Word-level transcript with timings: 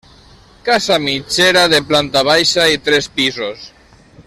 Casa 0.69 0.95
mitgera 1.03 1.61
de 1.75 1.81
planta 1.91 2.25
baixa 2.31 2.67
i 2.77 2.81
tres 2.89 3.11
pisos. 3.21 3.71